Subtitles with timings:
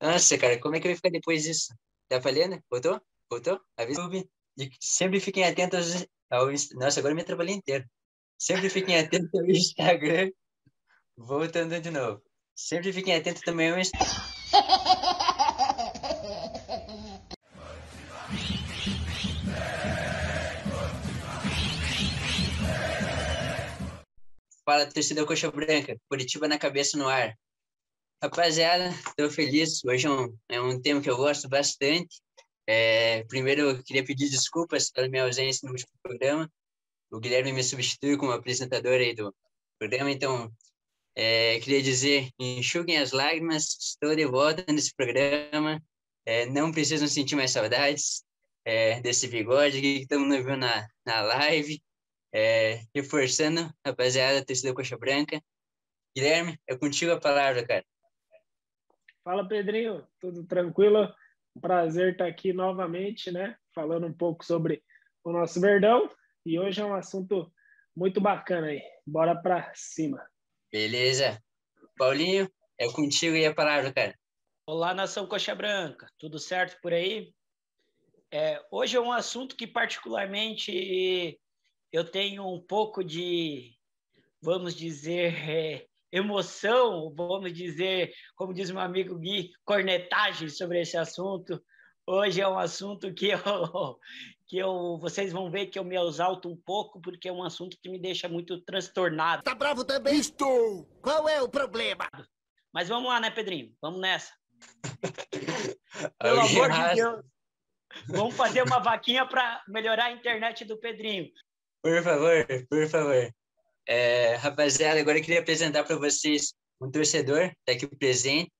[0.00, 1.74] Nossa, cara, como é que vai ficar depois disso?
[2.08, 2.62] Tá falhando?
[2.70, 3.00] Voltou?
[3.30, 3.60] Voltou?
[3.76, 4.08] Avisa
[4.56, 7.84] E sempre fiquem atentos ao Nossa, agora me trabalhei inteiro.
[8.38, 10.30] Sempre fiquem atentos ao Instagram.
[11.16, 12.22] Voltando de novo.
[12.54, 14.08] Sempre fiquem atentos também ao Instagram.
[24.64, 25.96] Fala, torcida Coxa Branca.
[26.08, 27.34] Curitiba na cabeça no ar.
[28.20, 29.84] Rapaziada, estou feliz.
[29.84, 32.20] Hoje é um, é um tema que eu gosto bastante.
[32.66, 36.50] É, primeiro, eu queria pedir desculpas pela minha ausência no último programa.
[37.12, 39.32] O Guilherme me substituiu como apresentador aí do
[39.78, 40.52] programa, então
[41.14, 45.80] é, queria dizer, enxuguem as lágrimas, estou de volta nesse programa.
[46.26, 48.24] É, não precisam sentir mais saudades
[48.64, 51.80] é, desse bigode que estamos vendo na, na live.
[52.34, 55.40] É, reforçando, rapaziada, torcida Coxa Branca.
[56.16, 57.84] Guilherme, é contigo a palavra, cara.
[59.28, 60.08] Fala, Pedrinho.
[60.18, 61.14] Tudo tranquilo?
[61.60, 63.58] Prazer estar aqui novamente, né?
[63.74, 64.82] Falando um pouco sobre
[65.22, 66.10] o nosso Verdão.
[66.46, 67.52] E hoje é um assunto
[67.94, 68.80] muito bacana aí.
[69.06, 70.26] Bora para cima.
[70.72, 71.38] Beleza.
[71.98, 74.18] Paulinho, é contigo e a palavra, cara.
[74.66, 76.10] Olá, nação Coxa Branca.
[76.18, 77.30] Tudo certo por aí?
[78.32, 81.38] É, hoje é um assunto que particularmente
[81.92, 83.76] eu tenho um pouco de,
[84.40, 91.62] vamos dizer, é, emoção, vamos dizer, como diz meu amigo Gui, cornetagem sobre esse assunto.
[92.06, 93.38] Hoje é um assunto que eu,
[94.46, 97.76] que eu, vocês vão ver que eu me exalto um pouco, porque é um assunto
[97.82, 99.42] que me deixa muito transtornado.
[99.42, 100.18] Tá bravo também?
[100.18, 100.86] Estou!
[101.02, 102.08] Qual é o problema?
[102.72, 103.74] Mas vamos lá, né, Pedrinho?
[103.80, 104.32] Vamos nessa.
[106.18, 107.24] Pelo amor de Deus.
[108.06, 111.30] Vamos fazer uma vaquinha para melhorar a internet do Pedrinho.
[111.82, 113.34] Por favor, por favor.
[113.88, 118.52] É, rapaziada, agora eu queria apresentar para vocês um torcedor, tá aqui presente.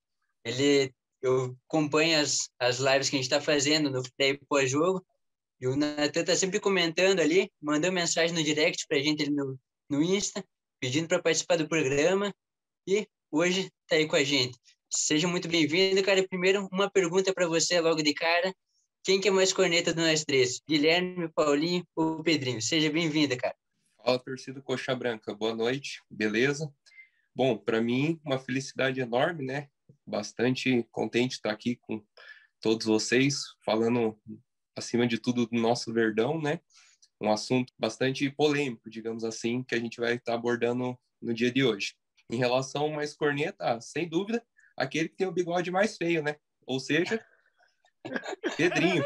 [0.43, 5.05] Ele, eu acompanho as, as lives que a gente está fazendo no pré pós-jogo.
[5.61, 9.59] E o Natan tá sempre comentando ali, mandou mensagem no direct para a gente no,
[9.91, 10.43] no Insta,
[10.81, 12.35] pedindo para participar do programa.
[12.87, 14.59] E hoje tá aí com a gente.
[14.91, 16.27] Seja muito bem-vindo, cara.
[16.27, 18.55] Primeiro, uma pergunta para você logo de cara.
[19.05, 20.63] Quem que é mais corneta de nós três?
[20.67, 22.63] Guilherme, Paulinho ou Pedrinho?
[22.63, 23.55] Seja bem-vinda, cara.
[24.09, 25.35] Fala, torcida Coxa Branca.
[25.35, 26.73] Boa noite, beleza?
[27.37, 29.69] Bom, para mim, uma felicidade enorme, né?
[30.07, 32.03] Bastante contente de estar aqui com
[32.59, 34.19] todos vocês, falando,
[34.75, 36.59] acima de tudo, do nosso Verdão, né?
[37.21, 41.63] Um assunto bastante polêmico, digamos assim, que a gente vai estar abordando no dia de
[41.63, 41.95] hoje.
[42.33, 44.43] Em relação mais corneta, ah, sem dúvida,
[44.75, 46.37] aquele que tem o bigode mais feio, né?
[46.67, 47.23] Ou seja,
[48.57, 49.05] Pedrinho.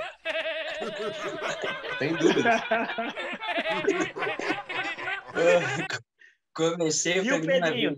[1.99, 2.63] Tem dúvida.
[6.55, 7.97] Comecei Viu, Pedrinho?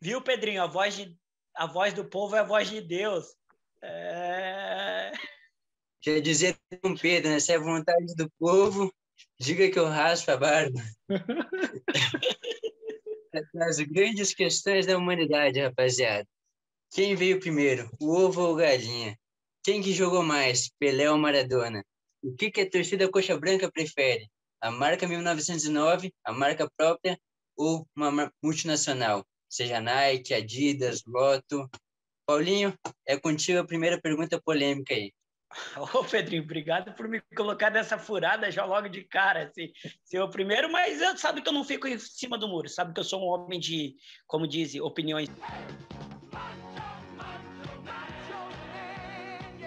[0.00, 0.62] Viu, Pedrinho?
[0.62, 1.16] A voz, de,
[1.54, 3.34] a voz do povo é a voz de Deus.
[3.82, 5.12] É...
[6.00, 7.40] Quer dizer com Pedro, né?
[7.40, 8.92] Se é vontade do povo,
[9.40, 10.80] diga que eu raspo a barba.
[13.60, 16.26] As grandes questões da humanidade, rapaziada.
[16.90, 19.16] Quem veio primeiro, o ovo ou galinha?
[19.62, 21.84] Quem que jogou mais, Pelé ou Maradona?
[22.22, 24.28] O que, que a torcida coxa branca prefere?
[24.60, 27.18] A marca 1909, a marca própria
[27.56, 29.24] ou uma multinacional?
[29.48, 31.70] Seja Nike, Adidas, Lotto.
[32.26, 32.74] Paulinho,
[33.06, 35.12] é contigo a primeira pergunta polêmica aí.
[35.94, 39.44] Ô, Pedrinho, obrigado por me colocar nessa furada já logo de cara.
[39.44, 39.72] Assim,
[40.04, 42.68] ser o primeiro, mas eu, sabe que eu não fico em cima do muro.
[42.68, 43.94] Sabe que eu sou um homem de,
[44.26, 45.28] como dizem, opiniões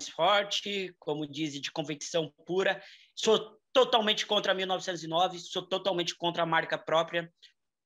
[0.09, 2.81] forte, como diz, de convicção pura.
[3.15, 7.31] Sou totalmente contra 1909, sou totalmente contra a marca própria.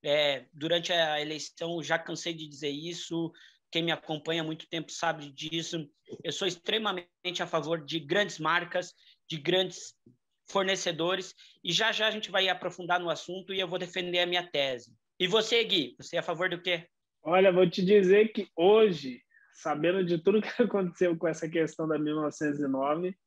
[0.03, 3.31] É, durante a eleição, já cansei de dizer isso.
[3.72, 5.90] Quem me acompanha há muito tempo sabe disso.
[6.23, 8.94] Eu sou extremamente a favor de grandes marcas,
[9.28, 9.96] de grandes
[10.47, 11.34] fornecedores.
[11.63, 14.47] E já já a gente vai aprofundar no assunto e eu vou defender a minha
[14.50, 14.94] tese.
[15.19, 16.88] E você, Gui, você é a favor do quê?
[17.23, 19.22] Olha, vou te dizer que hoje
[19.56, 23.17] sabendo de tudo que aconteceu com essa questão da 1909,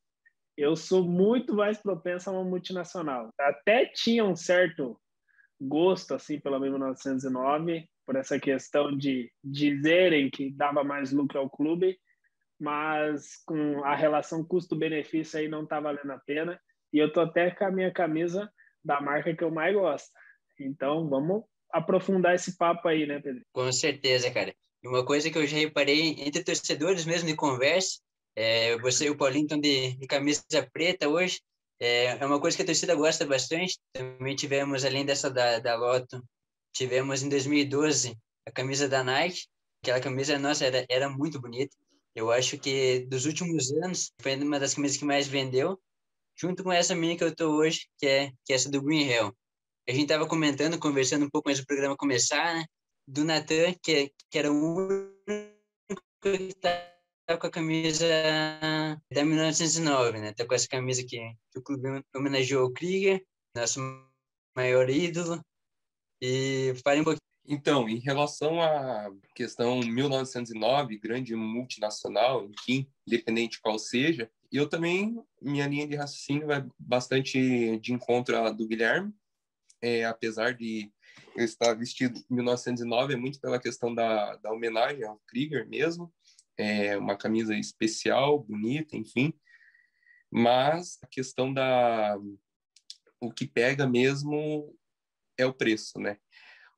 [0.58, 3.30] eu sou muito mais propenso a uma multinacional.
[3.38, 5.00] Até tinha um certo
[5.60, 11.96] gosto assim pela 1909, por essa questão de dizerem que dava mais lucro ao clube,
[12.60, 16.60] mas com a relação custo-benefício aí não tá valendo a pena.
[16.92, 18.50] E eu tô até com a minha camisa
[18.84, 20.08] da marca que eu mais gosto.
[20.58, 23.42] Então, vamos aprofundar esse papo aí, né, Pedro?
[23.52, 24.52] Com certeza, cara.
[24.82, 28.00] Uma coisa que eu já reparei entre torcedores mesmo de conversa,
[28.38, 31.40] é, você e o Paulinho estão de, de camisa preta hoje,
[31.80, 33.76] é, é, uma coisa que a torcida gosta bastante.
[33.92, 36.22] Também tivemos, além dessa da, da Lotto,
[36.72, 39.48] tivemos em 2012 a camisa da Nike.
[39.82, 41.76] Aquela camisa, nossa, era, era muito bonita.
[42.14, 45.76] Eu acho que dos últimos anos foi uma das camisas que mais vendeu,
[46.36, 49.08] junto com essa minha que eu tô hoje, que é, que é essa do Green
[49.08, 49.36] Hell.
[49.88, 52.64] A gente tava comentando, conversando um pouco antes do programa começar, né?
[53.04, 56.97] Do Natan, que, que era o único que tá
[57.36, 58.06] com a camisa
[59.12, 60.32] da 1909, né?
[60.32, 61.18] Tá com essa camisa que,
[61.52, 63.80] que o clube homenageou o Krieger, nosso
[64.56, 65.40] maior ídolo.
[66.22, 67.18] E fale um pouquinho.
[67.46, 75.66] Então, em relação à questão 1909, grande multinacional, enfim, independente qual seja, eu também, minha
[75.66, 79.14] linha de raciocínio vai bastante de encontro à do Guilherme,
[79.80, 80.90] é, apesar de
[81.36, 86.12] eu estar vestido em 1909, é muito pela questão da, da homenagem ao Krieger mesmo,
[86.58, 89.32] é uma camisa especial, bonita, enfim,
[90.30, 92.18] mas a questão da
[93.20, 94.76] o que pega mesmo
[95.36, 96.18] é o preço, né?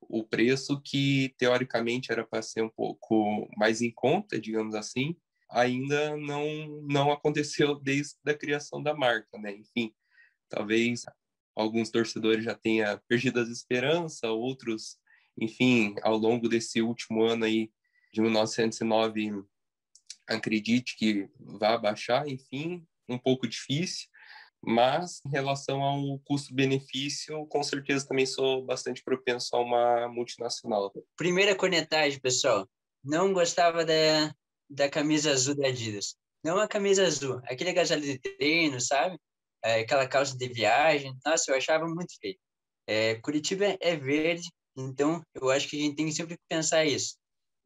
[0.01, 5.17] O preço que teoricamente era para ser um pouco mais em conta, digamos assim,
[5.51, 6.45] ainda não
[6.83, 9.55] não aconteceu desde a criação da marca, né?
[9.55, 9.95] Enfim,
[10.49, 11.05] talvez
[11.57, 14.99] alguns torcedores já tenham perdido as esperanças, outros,
[15.39, 17.71] enfim, ao longo desse último ano aí
[18.13, 19.45] de 1909
[20.31, 24.09] acredite que vai baixar, enfim, um pouco difícil,
[24.63, 30.93] mas em relação ao custo-benefício, com certeza também sou bastante propenso a uma multinacional.
[31.17, 32.69] Primeira cornetagem, pessoal.
[33.03, 34.35] Não gostava da,
[34.69, 36.15] da camisa azul da Adidas.
[36.45, 39.19] Não a camisa azul, aquele agasalho de treino, sabe?
[39.63, 41.15] É, aquela calça de viagem.
[41.25, 42.39] Nossa, eu achava muito feio.
[42.87, 47.17] É, Curitiba é verde, então eu acho que a gente tem que sempre pensar isso.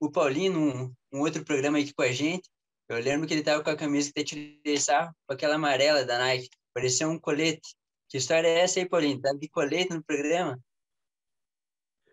[0.01, 2.49] O Paulinho, um, um outro programa aqui com a gente,
[2.89, 6.19] eu lembro que ele tava com a camisa que tirei sarro, com aquela amarela da
[6.19, 6.51] Nike.
[6.73, 7.75] Parecia um colete.
[8.09, 9.21] Que história é essa aí, Paulinho?
[9.21, 10.61] Tá de colete no programa?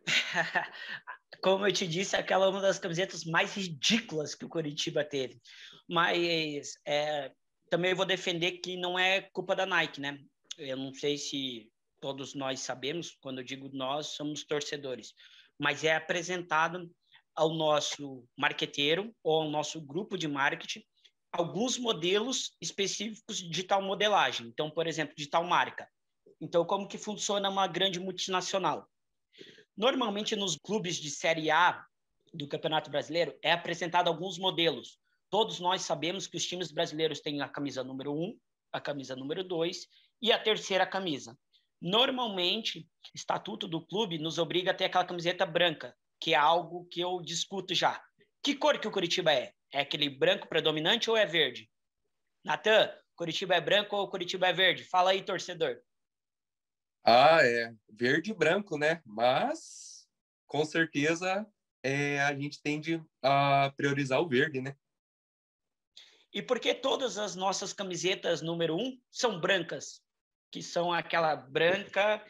[1.41, 5.41] Como eu te disse, aquela é uma das camisetas mais ridículas que o Curitiba teve.
[5.89, 7.31] Mas é,
[7.69, 10.19] também vou defender que não é culpa da Nike, né?
[10.57, 11.69] Eu não sei se
[11.99, 15.13] todos nós sabemos, quando eu digo nós, somos torcedores.
[15.59, 16.89] Mas é apresentado
[17.41, 20.83] ao nosso marqueteiro ou ao nosso grupo de marketing
[21.31, 24.45] alguns modelos específicos de tal modelagem.
[24.45, 25.89] Então, por exemplo, de tal marca.
[26.39, 28.87] Então, como que funciona uma grande multinacional?
[29.75, 31.83] Normalmente, nos clubes de Série A
[32.31, 34.99] do Campeonato Brasileiro, é apresentado alguns modelos.
[35.27, 38.37] Todos nós sabemos que os times brasileiros têm a camisa número 1,
[38.71, 39.87] a camisa número 2
[40.21, 41.35] e a terceira camisa.
[41.81, 46.85] Normalmente, o estatuto do clube nos obriga a ter aquela camiseta branca, que é algo
[46.85, 47.99] que eu discuto já.
[48.43, 49.53] Que cor que o Curitiba é?
[49.73, 51.69] É aquele branco predominante ou é verde?
[52.43, 54.83] Natan, Curitiba é branco ou Curitiba é verde?
[54.83, 55.81] Fala aí, torcedor.
[57.03, 59.01] Ah, é verde e branco, né?
[59.03, 60.07] Mas
[60.45, 61.47] com certeza
[61.83, 64.75] é, a gente tende a priorizar o verde, né?
[66.33, 70.01] E por que todas as nossas camisetas número um são brancas?
[70.51, 72.23] Que são aquela branca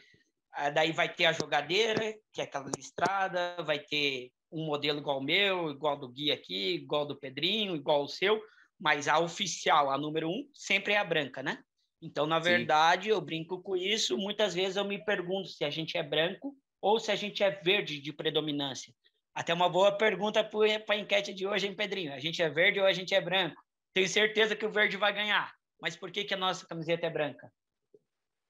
[0.74, 5.24] daí vai ter a jogadeira, que é aquela listrada, vai ter um modelo igual o
[5.24, 8.40] meu, igual do Gui aqui, igual do Pedrinho, igual o seu,
[8.78, 11.62] mas a oficial, a número um, sempre é a branca, né?
[12.02, 13.10] Então, na verdade, Sim.
[13.10, 14.18] eu brinco com isso.
[14.18, 17.50] Muitas vezes eu me pergunto se a gente é branco ou se a gente é
[17.50, 18.92] verde de predominância.
[19.32, 22.12] Até uma boa pergunta para a enquete de hoje, hein, Pedrinho?
[22.12, 23.56] A gente é verde ou a gente é branco?
[23.94, 25.54] Tenho certeza que o verde vai ganhar.
[25.80, 27.50] Mas por que, que a nossa camiseta é branca?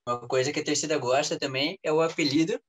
[0.07, 2.61] Uma coisa que a torcida gosta também é o apelido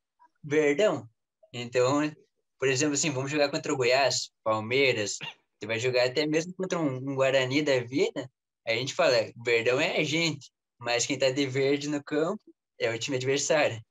[0.43, 1.09] Verdão.
[1.51, 2.11] Então,
[2.59, 5.17] por exemplo, assim, vamos jogar contra o Goiás, Palmeiras,
[5.63, 8.29] você vai jogar até mesmo contra um, um Guarani da vida,
[8.67, 12.41] a gente fala, Verdão é a gente, mas quem tá de verde no campo
[12.79, 13.81] é o time adversário.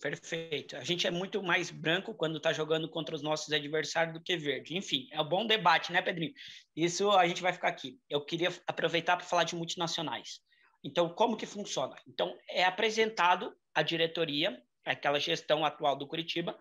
[0.00, 0.76] Perfeito.
[0.76, 4.36] A gente é muito mais branco quando está jogando contra os nossos adversários do que
[4.36, 4.76] verde.
[4.76, 6.32] Enfim, é um bom debate, né, Pedrinho?
[6.74, 7.98] Isso a gente vai ficar aqui.
[8.08, 10.40] Eu queria aproveitar para falar de multinacionais.
[10.82, 11.96] Então, como que funciona?
[12.06, 16.58] Então, é apresentado à diretoria, aquela gestão atual do Curitiba,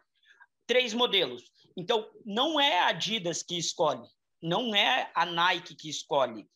[0.67, 1.43] três modelos.
[1.75, 4.07] Então, não é a Adidas que escolhe,
[4.41, 6.47] não é a Nike que escolhe,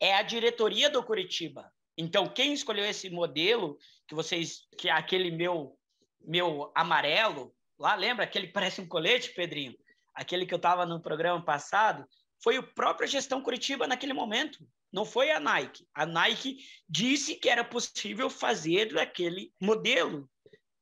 [0.00, 1.72] é a diretoria do Curitiba.
[1.96, 5.78] Então, quem escolheu esse modelo, que vocês, que é aquele meu,
[6.20, 9.74] meu amarelo, lá, lembra aquele que parece um colete, Pedrinho?
[10.14, 12.06] Aquele que eu estava no programa passado,
[12.42, 14.66] foi o próprio gestão Curitiba naquele momento.
[14.92, 15.86] Não foi a Nike.
[15.94, 20.28] A Nike disse que era possível fazer daquele modelo.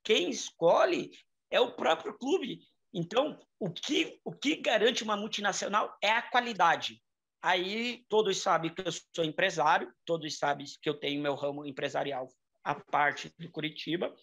[0.02, 1.10] Quem escolhe
[1.50, 2.60] é o próprio clube.
[2.92, 7.02] Então, o que, o que garante uma multinacional é a qualidade.
[7.42, 12.28] Aí todos sabem que eu sou empresário, todos sabem que eu tenho meu ramo empresarial
[12.62, 14.14] a parte do Curitiba,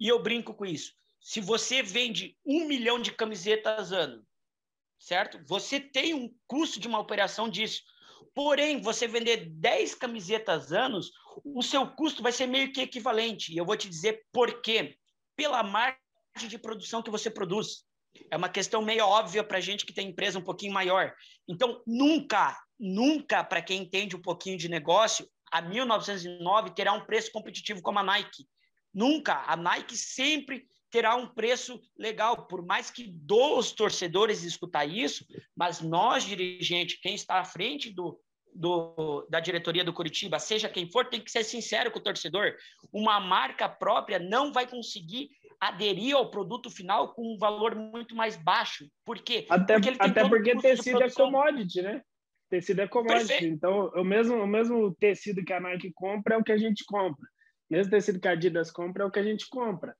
[0.00, 0.92] e eu brinco com isso.
[1.20, 4.26] Se você vende um milhão de camisetas ano,
[5.04, 5.38] certo?
[5.46, 7.82] Você tem um custo de uma operação disso.
[8.34, 11.12] Porém, você vender 10 camisetas anos,
[11.44, 13.52] o seu custo vai ser meio que equivalente.
[13.52, 14.96] E eu vou te dizer por quê.
[15.36, 17.84] Pela margem de produção que você produz.
[18.30, 21.12] É uma questão meio óbvia para gente que tem empresa um pouquinho maior.
[21.46, 27.30] Então, nunca, nunca, para quem entende um pouquinho de negócio, a 1909 terá um preço
[27.30, 28.46] competitivo como a Nike.
[28.92, 29.44] Nunca.
[29.46, 35.80] A Nike sempre terá um preço legal, por mais que dos torcedores escutar isso, mas
[35.80, 38.16] nós, dirigente, quem está à frente do,
[38.54, 42.54] do, da diretoria do Curitiba, seja quem for, tem que ser sincero com o torcedor.
[42.92, 48.36] Uma marca própria não vai conseguir aderir ao produto final com um valor muito mais
[48.36, 48.88] baixo.
[49.04, 49.46] Por quê?
[49.50, 52.02] Até porque, até porque tecido é commodity, né?
[52.48, 53.26] Tecido é commodity.
[53.26, 53.52] Perfeito.
[53.52, 56.84] Então, o mesmo, o mesmo tecido que a Nike compra é o que a gente
[56.84, 57.26] compra.
[57.68, 59.92] O mesmo tecido que a Adidas compra é o que a gente compra.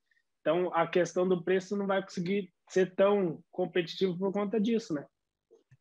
[0.44, 5.06] Então, a questão do preço não vai conseguir ser tão competitivo por conta disso, né?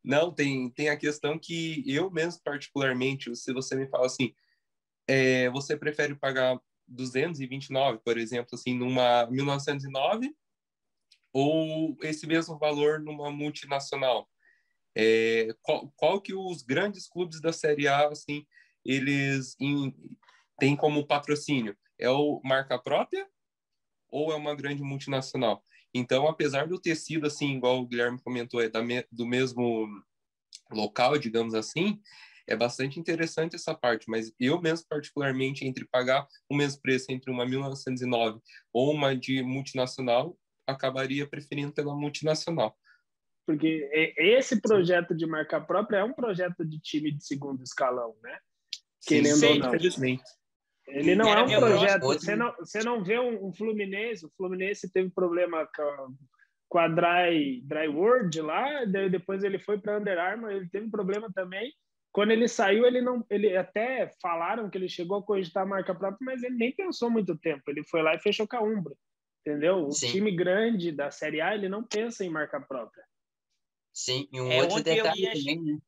[0.01, 4.33] Não, tem, tem a questão que eu mesmo, particularmente, se você me fala assim,
[5.05, 10.33] é, você prefere pagar 229, por exemplo, assim, numa 1909,
[11.33, 14.29] ou esse mesmo valor numa multinacional?
[14.95, 18.47] É, qual, qual, que os grandes clubes da Série A, assim,
[18.85, 19.57] eles
[20.57, 21.75] têm como patrocínio?
[21.99, 23.27] É o marca própria
[24.13, 25.63] ou é uma grande multinacional.
[25.91, 29.87] Então, apesar do tecido, assim, igual o Guilherme comentou, é da me, do mesmo
[30.71, 31.99] local, digamos assim,
[32.47, 37.31] é bastante interessante essa parte, mas eu mesmo, particularmente, entre pagar o mesmo preço entre
[37.31, 38.39] uma 1909
[38.71, 42.77] ou uma de multinacional, acabaria preferindo pela multinacional.
[43.45, 48.37] Porque esse projeto de marca própria é um projeto de time de segundo escalão, né?
[49.05, 49.67] Querendo sim, ou não.
[49.67, 50.23] Infelizmente.
[50.87, 52.01] Ele não é um projeto.
[52.01, 54.25] Você não, você não vê um, um, Fluminense.
[54.25, 56.15] O Fluminense teve problema com,
[56.69, 61.31] com a Dry, Dry World lá, depois ele foi para Under Armour, ele teve problema
[61.33, 61.71] também.
[62.11, 65.95] Quando ele saiu, ele não, ele até falaram que ele chegou a cogitar a marca
[65.95, 67.63] própria, mas ele nem pensou muito tempo.
[67.67, 68.93] Ele foi lá e fechou com a Umbra,
[69.41, 69.87] entendeu?
[69.87, 70.11] O Sim.
[70.11, 73.03] time grande da Série A ele não pensa em marca própria.
[73.91, 75.33] Sim, e um é outro detalhe ia...
[75.33, 75.79] também, né?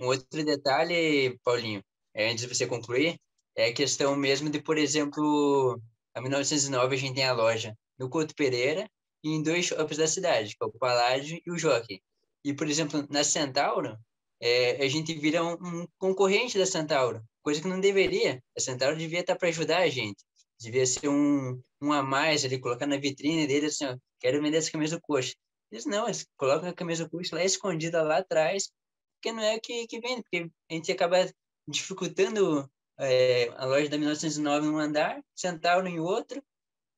[0.00, 1.82] Um outro detalhe, Paulinho,
[2.14, 3.18] é, antes de você concluir,
[3.58, 5.80] é questão mesmo de, por exemplo,
[6.14, 8.88] a 1909 a gente tem a loja no Couto Pereira
[9.22, 12.00] e em dois shoppings da cidade, que é o Paládio e o Jockey.
[12.44, 13.98] E, por exemplo, na Centauro,
[14.40, 18.40] é, a gente vira um, um, concorrente da Centauro, coisa que não deveria.
[18.56, 20.24] A Centauro devia estar para ajudar a gente.
[20.60, 24.58] Devia ser um, um a mais, ele colocar na vitrine dele assim, ó, quero vender
[24.58, 25.34] essa camisa do coxa.
[25.72, 28.70] Eles não, eles colocam a camisa do coxa lá escondida lá atrás,
[29.16, 31.28] porque não é o que, que vende, porque a gente acaba
[31.66, 36.42] dificultando é, a loja da 1909 num andar, Centauro em outro,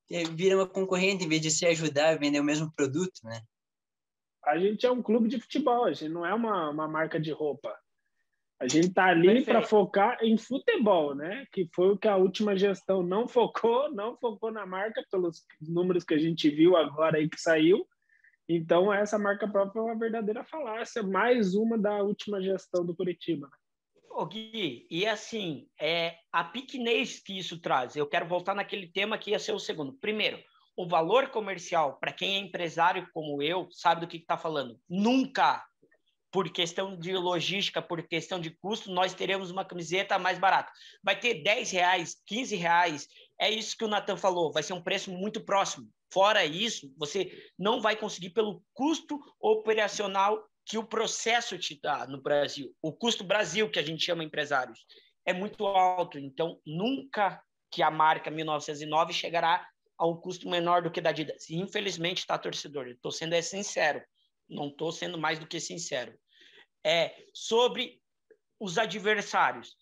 [0.08, 3.40] e vira uma concorrente em vez de se ajudar a vender o mesmo produto, né?
[4.44, 7.30] A gente é um clube de futebol, a gente não é uma, uma marca de
[7.30, 7.76] roupa.
[8.58, 11.46] A gente está ali para focar em futebol, né?
[11.52, 16.04] Que foi o que a última gestão não focou, não focou na marca pelos números
[16.04, 17.86] que a gente viu agora aí que saiu.
[18.46, 23.48] Então essa marca própria é uma verdadeira falácia, mais uma da última gestão do Curitiba.
[24.10, 27.94] Ô Gui, e assim, é a pequenez que isso traz.
[27.94, 29.92] Eu quero voltar naquele tema que ia ser o segundo.
[29.94, 30.42] Primeiro,
[30.76, 34.78] o valor comercial, para quem é empresário como eu, sabe do que está falando.
[34.88, 35.64] Nunca,
[36.30, 40.72] por questão de logística, por questão de custo, nós teremos uma camiseta mais barata.
[41.04, 43.06] Vai ter 10 reais, 15 reais.
[43.38, 45.88] É isso que o Natan falou, vai ser um preço muito próximo.
[46.12, 52.22] Fora isso, você não vai conseguir pelo custo operacional que o processo te dá no
[52.22, 52.72] Brasil.
[52.80, 54.86] O custo Brasil, que a gente chama empresários,
[55.26, 56.16] é muito alto.
[56.16, 61.50] Então, nunca que a marca 1909 chegará a um custo menor do que da Adidas.
[61.50, 62.86] infelizmente, está torcedor.
[62.86, 64.00] Estou sendo é, sincero.
[64.48, 66.16] Não estou sendo mais do que sincero.
[66.86, 68.00] É sobre
[68.60, 69.76] os adversários.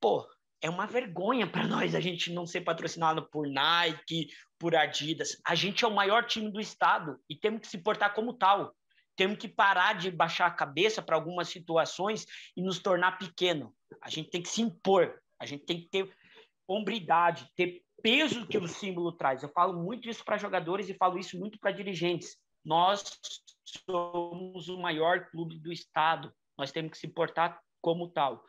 [0.00, 0.24] Pô,
[0.62, 4.28] é uma vergonha para nós a gente não ser patrocinado por Nike,
[4.60, 5.36] por Adidas.
[5.44, 8.72] A gente é o maior time do estado e temos que se portar como tal.
[9.18, 12.24] Temos que parar de baixar a cabeça para algumas situações
[12.56, 13.74] e nos tornar pequeno.
[14.00, 16.16] A gente tem que se impor, a gente tem que ter
[16.68, 19.42] hombridade, ter peso que o símbolo traz.
[19.42, 22.36] Eu falo muito isso para jogadores e falo isso muito para dirigentes.
[22.64, 23.18] Nós
[23.64, 26.32] somos o maior clube do estado.
[26.56, 28.44] Nós temos que se portar como tal.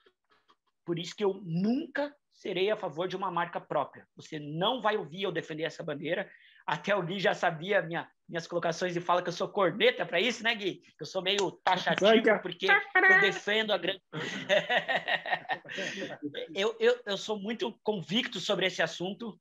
[0.85, 4.07] Por isso que eu nunca serei a favor de uma marca própria.
[4.15, 6.29] Você não vai ouvir eu defender essa bandeira.
[6.69, 10.21] Até o Gui já sabia minha, minhas colocações e fala que eu sou corneta para
[10.21, 10.83] isso, né, Gui?
[10.99, 14.03] Eu sou meio taxativo porque eu defendo a grande.
[16.53, 19.35] eu, eu, eu sou muito convicto sobre esse assunto.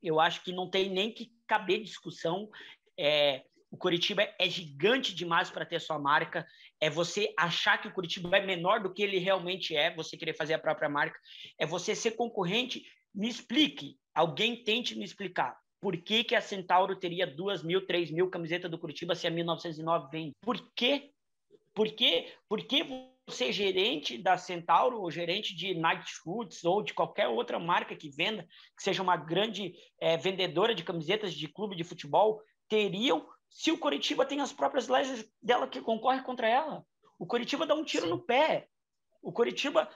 [0.00, 2.48] Eu acho que não tem nem que caber discussão.
[2.96, 3.42] É,
[3.72, 6.46] O Curitiba é gigante demais para ter sua marca.
[6.80, 10.36] É você achar que o Curitiba é menor do que ele realmente é, você querer
[10.36, 11.18] fazer a própria marca.
[11.58, 12.84] É você ser concorrente.
[13.12, 15.58] Me explique, alguém tente me explicar.
[15.80, 19.30] Por que, que a Centauro teria duas mil, três mil camisetas do Curitiba se a
[19.30, 20.32] 1909 vem?
[20.40, 21.12] Por quê?
[21.72, 22.32] Por quê?
[22.48, 22.84] Por que
[23.28, 28.08] você, gerente da Centauro, ou gerente de Night Foods, ou de qualquer outra marca que
[28.08, 33.70] venda, que seja uma grande é, vendedora de camisetas de clube de futebol, teriam se
[33.70, 36.84] o Curitiba tem as próprias leis dela que concorre contra ela?
[37.18, 38.10] O Curitiba dá um tiro Sim.
[38.10, 38.66] no pé.
[39.22, 39.88] O Curitiba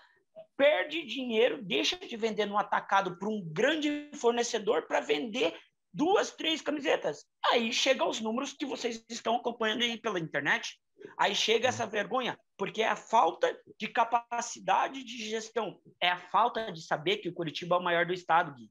[0.56, 5.54] perde dinheiro, deixa de vender no atacado para um grande fornecedor para vender
[5.92, 7.24] duas, três camisetas.
[7.50, 10.78] Aí chega os números que vocês estão acompanhando aí pela internet.
[11.18, 16.72] Aí chega essa vergonha, porque é a falta de capacidade de gestão, é a falta
[16.72, 18.70] de saber que o Curitiba é o maior do estado, Gui.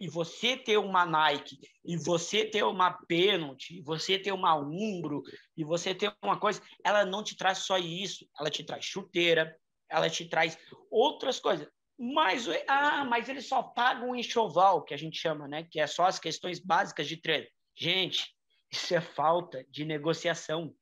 [0.00, 5.22] E você ter uma Nike, e você ter uma Penalty, e você ter uma Umbro,
[5.56, 9.56] e você ter uma coisa, ela não te traz só isso, ela te traz chuteira,
[9.88, 10.56] ela te traz
[10.90, 11.68] outras coisas.
[11.98, 15.64] Mas, ah, mas eles só pagam um enxoval, que a gente chama, né?
[15.64, 17.48] Que é só as questões básicas de treino.
[17.76, 18.32] Gente,
[18.70, 20.72] isso é falta de negociação.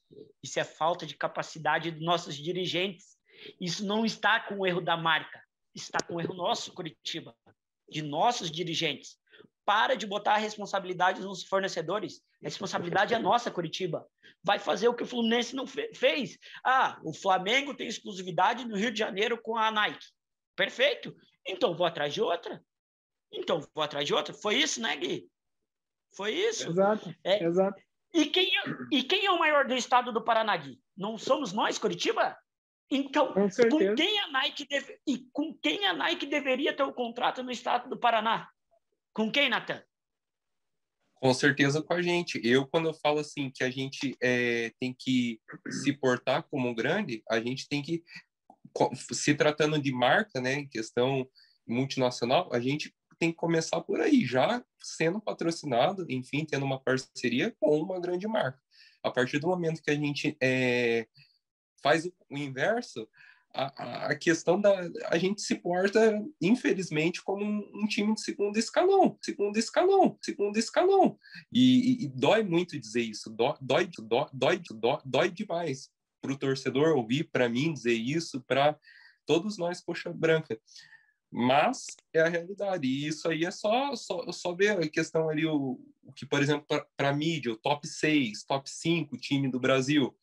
[0.43, 3.17] Isso é falta de capacidade dos nossos dirigentes.
[3.61, 5.43] Isso não está com o erro da marca.
[5.75, 7.35] Está com o erro nosso, Curitiba,
[7.89, 9.17] de nossos dirigentes.
[9.65, 12.23] Para de botar a responsabilidade nos fornecedores.
[12.43, 14.07] A responsabilidade é nossa, Curitiba.
[14.43, 16.39] Vai fazer o que o Fluminense não fez.
[16.65, 20.07] Ah, o Flamengo tem exclusividade no Rio de Janeiro com a Nike.
[20.57, 21.15] Perfeito.
[21.47, 22.65] Então vou atrás de outra.
[23.33, 24.35] Então vou atrás de outra.
[24.35, 25.29] Foi isso, né, Gui?
[26.17, 26.71] Foi isso.
[26.71, 27.15] Exato.
[27.23, 27.45] É.
[27.45, 27.81] Exato.
[28.15, 30.81] E quem, é, e quem é o maior do estado do Paraná, Gui?
[30.97, 32.37] Não somos nós, Curitiba?
[32.91, 36.95] Então, com, com quem a Nike deve, e com quem a Nike deveria ter o
[36.95, 38.49] contrato no estado do Paraná?
[39.13, 39.83] Com quem, Natan?
[41.17, 42.41] Com certeza com a gente.
[42.45, 45.41] Eu, quando eu falo assim que a gente é, tem que
[45.83, 48.05] se portar como grande, a gente tem que
[49.13, 51.29] se tratando de marca, né, em questão
[51.67, 57.55] multinacional, a gente tem que começar por aí, já sendo patrocinado, enfim, tendo uma parceria
[57.59, 58.61] com uma grande marca.
[59.03, 61.07] A partir do momento que a gente é,
[61.83, 63.09] faz o, inverso,
[63.55, 64.75] a, a, questão da
[65.07, 70.59] a gente se porta infelizmente como um, um, time de segundo escalão, segundo escalão, segundo
[70.59, 71.19] escalão
[71.51, 75.91] e, e, e dói muito dizer isso, dói dói dói, dói, dói, dói demais
[76.27, 78.77] para o torcedor ouvir, para mim dizer isso, para
[79.25, 80.61] todos nós coxa branca.
[81.31, 82.87] Mas é a realidade.
[82.87, 86.43] E isso aí é só, só, só ver a questão ali, o, o que, por
[86.43, 90.17] exemplo, para mídia, o top 6, top 5 time do Brasil.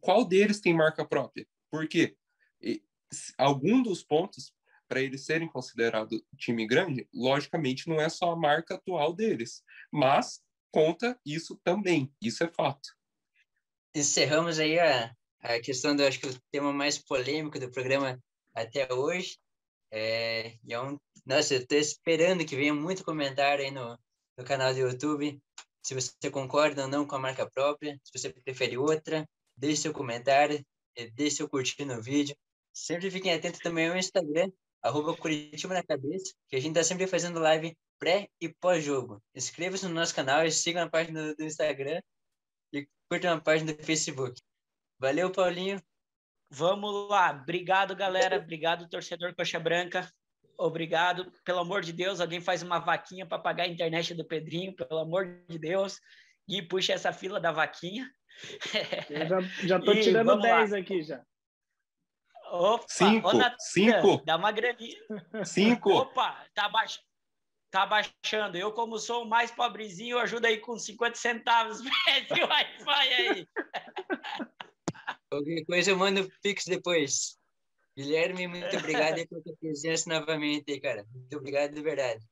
[0.00, 1.46] Qual deles tem marca própria?
[1.70, 2.16] Por quê?
[2.62, 2.82] E,
[3.36, 4.52] algum dos pontos
[4.88, 10.40] para eles serem considerados time grande, logicamente não é só a marca atual deles, mas
[10.72, 12.90] conta isso também, isso é fato
[13.94, 18.18] encerramos aí a, a questão do, acho que o tema mais polêmico do programa
[18.54, 19.38] até hoje.
[19.92, 23.98] É, e é um, nossa, eu estou esperando que venha muito comentário aí no,
[24.36, 25.40] no canal do YouTube,
[25.82, 29.92] se você concorda ou não com a marca própria, se você prefere outra, deixe seu
[29.92, 30.64] comentário,
[31.14, 32.36] deixe seu curtir no vídeo.
[32.72, 34.50] Sempre fiquem atentos também ao Instagram,
[34.82, 39.22] arroba Curitiba na Cabeça, que a gente está sempre fazendo live pré e pós-jogo.
[39.34, 42.00] Inscreva-se no nosso canal e siga na página do, do Instagram
[43.10, 44.40] e curta uma página do Facebook.
[44.98, 45.82] Valeu, Paulinho.
[46.48, 47.30] Vamos lá.
[47.30, 48.36] Obrigado, galera.
[48.36, 50.08] Obrigado, torcedor Coxa Branca.
[50.56, 51.32] Obrigado.
[51.44, 55.00] Pelo amor de Deus, alguém faz uma vaquinha para pagar a internet do Pedrinho, pelo
[55.00, 55.98] amor de Deus.
[56.46, 58.08] E puxa essa fila da vaquinha.
[59.10, 60.78] Eu já, já tô tirando 10 lá.
[60.78, 61.22] aqui já.
[62.52, 64.22] Opa, cinco, ô, Natan, cinco.
[64.24, 64.98] Dá uma graninha.
[65.44, 65.90] Cinco.
[65.90, 67.00] Opa, tá baixo
[67.70, 68.56] tá baixando.
[68.56, 71.78] Eu, como sou o mais pobrezinho, ajudo aí com 50 centavos.
[72.08, 73.46] Esse Wi-Fi aí.
[75.30, 77.38] Qualquer coisa eu mando o Pix depois.
[77.96, 81.04] Guilherme, muito obrigado pela tua presença novamente, cara.
[81.12, 82.24] Muito obrigado de verdade.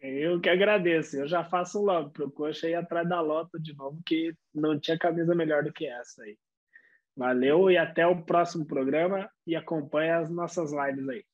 [0.00, 1.16] Eu que agradeço.
[1.16, 4.98] Eu já faço logo pro Coxa ir atrás da lota de novo, que não tinha
[4.98, 6.38] camisa melhor do que essa aí.
[7.16, 11.24] Valeu e até o próximo programa e acompanhe as nossas lives aí.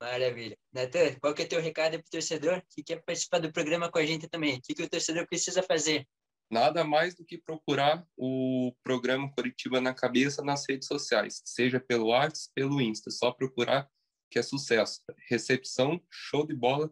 [0.00, 0.56] Maravilha.
[0.72, 3.90] Natan, qual que é o teu recado para o torcedor que quer participar do programa
[3.90, 4.56] com a gente também?
[4.56, 6.06] O que, que o torcedor precisa fazer?
[6.50, 12.06] Nada mais do que procurar o programa Curitiba na Cabeça nas redes sociais, seja pelo
[12.06, 13.88] WhatsApp, pelo Insta, só procurar
[14.30, 15.02] que é sucesso.
[15.28, 16.90] Recepção, show de bola,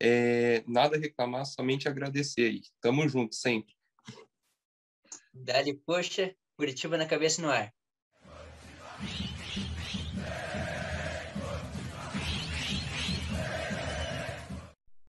[0.00, 2.62] é, nada a reclamar, somente agradecer aí.
[2.80, 3.74] Tamo junto sempre.
[5.32, 7.72] Dali, poxa, Curitiba na Cabeça no ar.